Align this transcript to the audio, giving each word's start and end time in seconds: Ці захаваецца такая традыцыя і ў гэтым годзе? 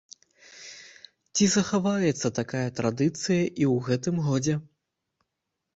Ці 1.35 1.43
захаваецца 1.55 2.27
такая 2.41 2.65
традыцыя 2.81 3.43
і 3.61 3.63
ў 3.73 3.79
гэтым 3.91 4.15
годзе? 4.31 4.55